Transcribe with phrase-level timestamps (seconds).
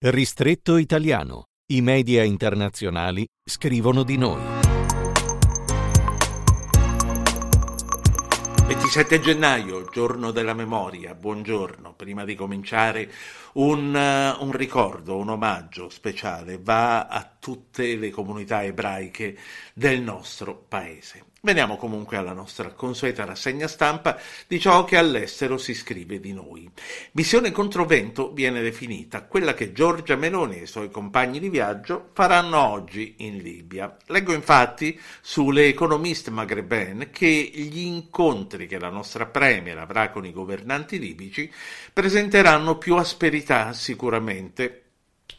[0.00, 1.46] Ristretto italiano.
[1.72, 4.40] I media internazionali scrivono di noi.
[8.68, 11.94] 27 gennaio, giorno della memoria, buongiorno.
[11.94, 13.10] Prima di cominciare
[13.54, 19.36] un, uh, un, ricordo, un omaggio speciale va a tutte le comunità ebraiche
[19.74, 21.24] del nostro paese.
[21.40, 26.68] Veniamo comunque alla nostra consueta rassegna stampa di ciò che all'estero si scrive di noi.
[27.12, 32.58] Missione controvento viene definita quella che Giorgia Meloni e i suoi compagni di viaggio faranno
[32.58, 33.96] oggi in Libia.
[34.06, 40.32] Leggo infatti sulle Economist Maghreben che gli incontri che la nostra Premier avrà con i
[40.32, 41.48] governanti libici
[41.92, 44.87] presenteranno più asperità sicuramente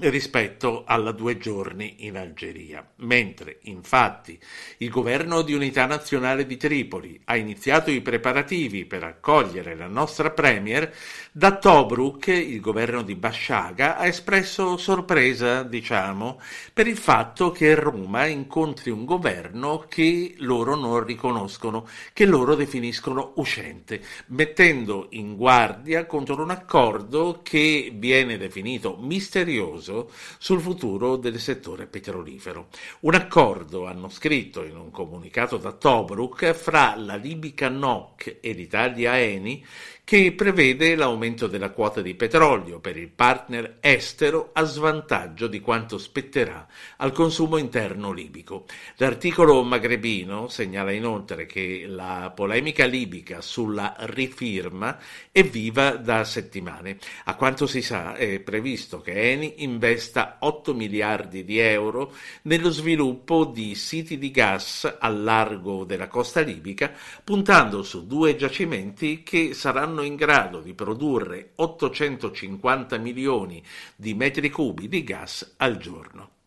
[0.00, 4.38] rispetto alla due giorni in Algeria, mentre infatti
[4.78, 10.30] il governo di unità nazionale di Tripoli ha iniziato i preparativi per accogliere la nostra
[10.30, 10.92] premier,
[11.32, 16.40] da Tobruk il governo di Bashaga ha espresso sorpresa, diciamo,
[16.72, 23.32] per il fatto che Roma incontri un governo che loro non riconoscono, che loro definiscono
[23.36, 31.38] uscente, mettendo in guardia contro un accordo che viene definito misterioso consenso sul futuro del
[31.38, 32.68] settore petrolifero.
[33.00, 39.18] Un accordo, hanno scritto in un comunicato da Tobruk, fra la libica NOC e l'Italia
[39.18, 39.64] Eni,
[40.10, 45.98] che prevede l'aumento della quota di petrolio per il partner estero a svantaggio di quanto
[45.98, 48.66] spetterà al consumo interno libico.
[48.96, 54.98] L'articolo magrebino segnala inoltre che la polemica libica sulla rifirma
[55.30, 56.98] è viva da settimane.
[57.26, 62.12] A quanto si sa è previsto che Eni investa 8 miliardi di euro
[62.42, 66.92] nello sviluppo di siti di gas al largo della costa libica,
[67.24, 73.62] puntando su due giacimenti che saranno in grado di produrre 850 milioni
[73.96, 76.39] di metri cubi di gas al giorno.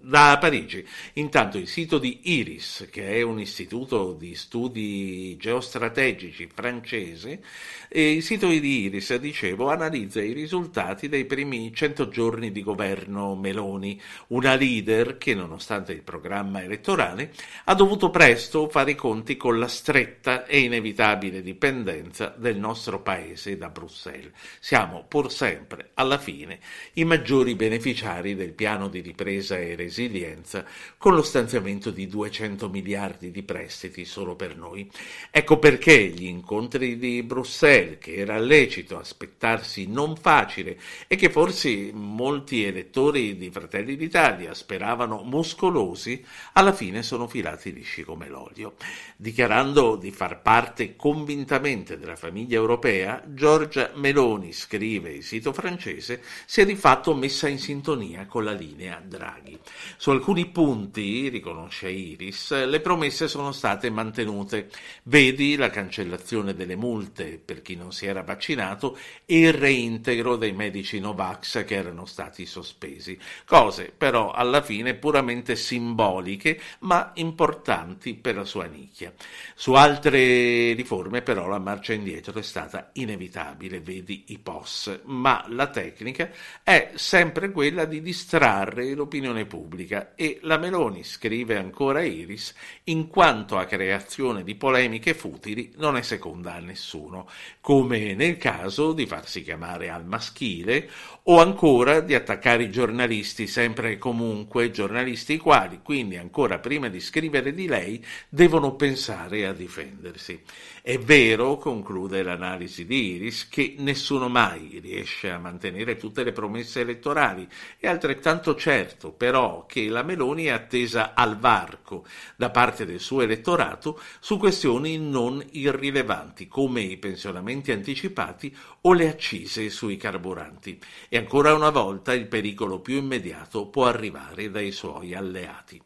[0.00, 7.42] Da Parigi, intanto il sito di IRIS, che è un istituto di studi geostrategici francese,
[7.90, 14.00] il sito di IRIS, dicevo, analizza i risultati dei primi 100 giorni di governo Meloni,
[14.28, 17.32] una leader che, nonostante il programma elettorale,
[17.64, 23.58] ha dovuto presto fare i conti con la stretta e inevitabile dipendenza del nostro paese
[23.58, 24.30] da Bruxelles.
[24.60, 26.60] Siamo pur sempre, alla fine,
[26.94, 30.64] i maggiori beneficiari del piano di ripresa e resilienza resilienza
[30.96, 34.88] con lo stanziamento di 200 miliardi di prestiti solo per noi.
[35.30, 40.78] Ecco perché gli incontri di Bruxelles, che era lecito aspettarsi non facile
[41.08, 48.04] e che forse molti elettori di Fratelli d'Italia speravano muscolosi, alla fine sono filati lisci
[48.04, 48.74] come l'olio.
[49.16, 56.60] Dichiarando di far parte convintamente della famiglia europea, Giorgia Meloni, scrive il sito francese, si
[56.60, 59.58] è di fatto messa in sintonia con la linea Draghi.
[59.96, 64.70] Su alcuni punti, riconosce Iris, le promesse sono state mantenute.
[65.04, 70.52] Vedi la cancellazione delle multe per chi non si era vaccinato e il reintegro dei
[70.52, 73.18] medici Novax che erano stati sospesi.
[73.44, 79.12] Cose però alla fine puramente simboliche ma importanti per la sua nicchia.
[79.54, 85.68] Su altre riforme però la marcia indietro è stata inevitabile, vedi i POS, ma la
[85.68, 86.30] tecnica
[86.62, 93.08] è sempre quella di distrarre l'opinione pubblica pubblica e la Meloni, scrive ancora Iris, in
[93.08, 97.28] quanto a creazione di polemiche futili non è seconda a nessuno,
[97.60, 100.88] come nel caso di farsi chiamare al maschile
[101.24, 106.88] o ancora di attaccare i giornalisti sempre e comunque, giornalisti i quali quindi ancora prima
[106.88, 110.42] di scrivere di lei devono pensare a difendersi.
[110.88, 116.80] È vero, conclude l'analisi di Iris, che nessuno mai riesce a mantenere tutte le promesse
[116.80, 117.46] elettorali,
[117.76, 122.06] è altrettanto certo però che la Meloni è attesa al varco
[122.36, 129.10] da parte del suo elettorato su questioni non irrilevanti come i pensionamenti anticipati o le
[129.10, 130.80] accise sui carburanti.
[131.10, 135.82] E ancora una volta il pericolo più immediato può arrivare dai suoi alleati.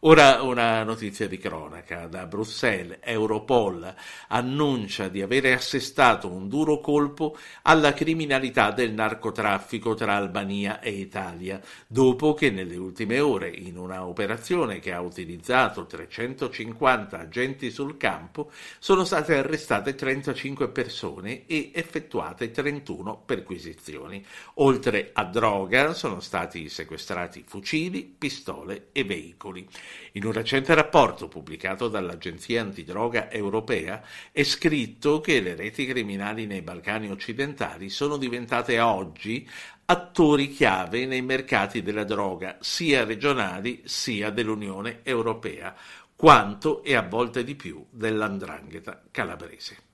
[0.00, 2.06] Ora una notizia di cronaca.
[2.06, 3.94] Da Bruxelles, Europol
[4.28, 11.60] annuncia di avere assestato un duro colpo alla criminalità del narcotraffico tra Albania e Italia,
[11.86, 18.50] dopo che nelle ultime ore, in una operazione che ha utilizzato 350 agenti sul campo,
[18.78, 24.24] sono state arrestate 35 persone e effettuate 31 perquisizioni.
[24.56, 29.66] Oltre a droga sono stati sequestrati fucili, pistole e veicoli.
[30.12, 34.02] In un recente rapporto pubblicato dall'Agenzia Antidroga Europea
[34.32, 39.48] è scritto che le reti criminali nei Balcani occidentali sono diventate oggi
[39.86, 45.74] attori chiave nei mercati della droga, sia regionali sia dell'Unione Europea,
[46.14, 49.84] quanto e a volte di più dell'andrangheta calabrese.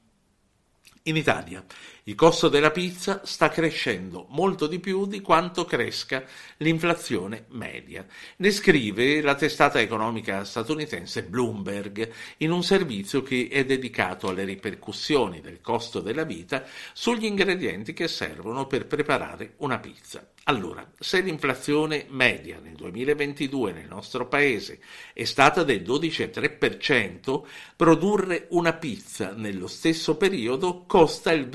[1.07, 1.65] In Italia
[2.07, 6.25] il costo della pizza sta crescendo molto di più di quanto cresca
[6.57, 8.05] l'inflazione media.
[8.39, 15.41] Ne scrive la testata economica statunitense Bloomberg in un servizio che è dedicato alle ripercussioni
[15.41, 20.27] del costo della vita sugli ingredienti che servono per preparare una pizza.
[20.47, 24.81] Allora, se l'inflazione media nel 2022 nel nostro paese
[25.13, 27.45] è stata del 12,3%,
[27.77, 31.47] produrre una pizza nello stesso periodo costa il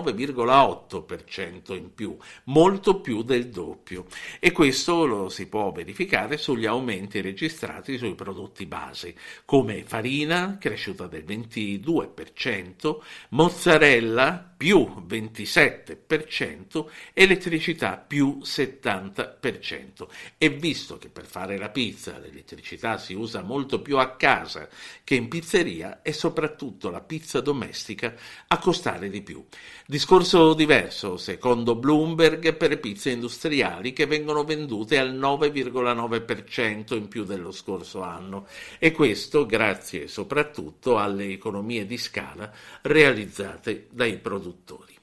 [0.00, 4.06] 29,8% in più, molto più del doppio.
[4.40, 11.06] E questo lo si può verificare sugli aumenti registrati sui prodotti base, come farina cresciuta
[11.06, 12.96] del 22%,
[13.30, 20.06] mozzarella più 27%, elettricità più 70%.
[20.38, 24.68] E visto che per fare la pizza l'elettricità si usa molto più a casa
[25.02, 28.14] che in pizzeria, è soprattutto la pizza domestica
[28.46, 29.44] a costare di più.
[29.84, 37.50] Discorso diverso, secondo Bloomberg, per pizze industriali che vengono vendute al 9,9% in più dello
[37.50, 38.46] scorso anno
[38.78, 42.48] e questo grazie soprattutto alle economie di scala
[42.82, 45.01] realizzate dai produttori.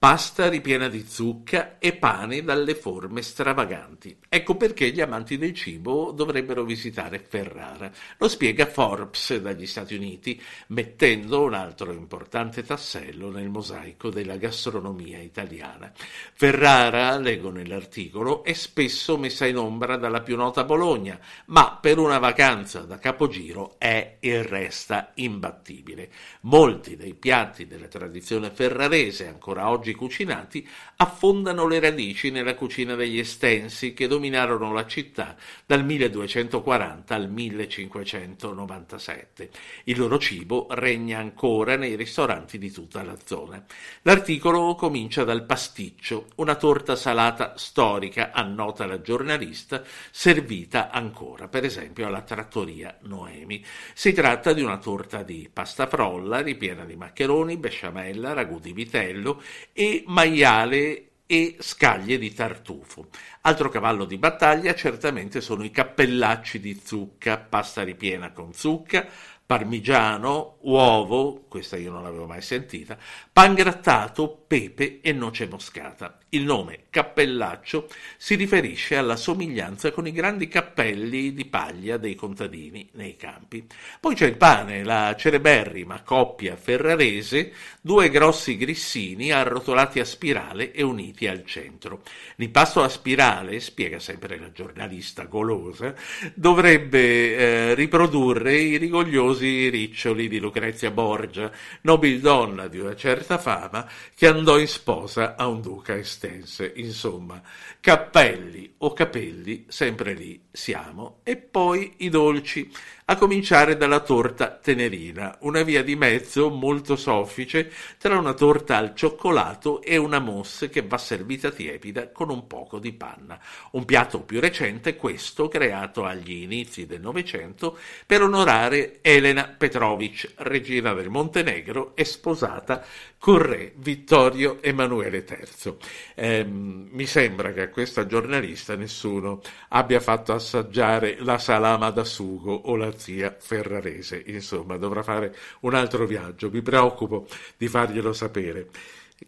[0.00, 4.16] Pasta ripiena di zucca e pane dalle forme stravaganti.
[4.28, 7.90] Ecco perché gli amanti del cibo dovrebbero visitare Ferrara.
[8.18, 15.18] Lo spiega Forbes dagli Stati Uniti, mettendo un altro importante tassello nel mosaico della gastronomia
[15.18, 15.92] italiana.
[16.32, 22.20] Ferrara, leggo nell'articolo, è spesso messa in ombra dalla più nota Bologna, ma per una
[22.20, 26.08] vacanza da capogiro è e resta imbattibile.
[26.42, 32.94] Molti dei piatti della tradizione ferrarese ancora oggi oggi cucinati, affondano le radici nella cucina
[32.94, 39.50] degli estensi che dominarono la città dal 1240 al 1597.
[39.84, 43.64] Il loro cibo regna ancora nei ristoranti di tutta la zona.
[44.02, 52.06] L'articolo comincia dal pasticcio, una torta salata storica, annota la giornalista, servita ancora, per esempio,
[52.06, 53.64] alla trattoria Noemi.
[53.94, 59.40] Si tratta di una torta di pasta frolla ripiena di maccheroni, besciamella, ragù di vitello
[59.78, 63.10] e maiale e scaglie di tartufo.
[63.42, 69.06] Altro cavallo di battaglia certamente sono i cappellacci di zucca, pasta ripiena con zucca,
[69.46, 72.98] parmigiano, uovo, questa io non l'avevo mai sentita,
[73.32, 76.18] pan grattato, pepe e noce moscata.
[76.30, 82.88] Il nome cappellaccio si riferisce alla somiglianza con i grandi cappelli di paglia dei contadini
[82.92, 83.66] nei campi.
[84.00, 90.82] Poi c'è il pane, la cereberrima coppia ferrarese, due grossi grissini arrotolati a spirale e
[90.82, 92.02] uniti al centro.
[92.36, 95.94] L'impasto a spirale, spiega sempre la giornalista golosa,
[96.34, 101.50] dovrebbe eh, riprodurre i rigogliosi riccioli di Lucrezia Borgia,
[101.82, 107.42] nobildonna di una certa fama che andò in sposa a un duca estense, insomma,
[107.80, 112.70] cappelli o capelli, sempre lì siamo, e poi i dolci
[113.10, 118.94] a cominciare dalla torta tenerina, una via di mezzo molto soffice tra una torta al
[118.94, 123.40] cioccolato e una mousse che va servita tiepida con un poco di panna.
[123.72, 130.92] Un piatto più recente, questo, creato agli inizi del Novecento per onorare Elena Petrovic, regina
[130.92, 132.84] del Montenegro e sposata
[133.18, 135.76] con re Vittorio Emanuele III.
[136.14, 142.52] Eh, mi sembra che a questa giornalista nessuno abbia fatto assaggiare la salama da sugo
[142.52, 144.22] o la zia ferrarese.
[144.26, 146.50] Insomma, dovrà fare un altro viaggio.
[146.50, 148.68] Mi preoccupo di farglielo sapere.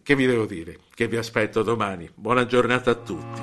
[0.01, 0.79] Che vi devo dire?
[0.93, 2.09] Che vi aspetto domani.
[2.13, 3.41] Buona giornata a tutti.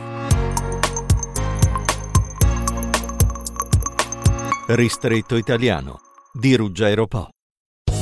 [4.69, 6.01] Ristretto italiano
[6.33, 7.31] di Ruggero Po.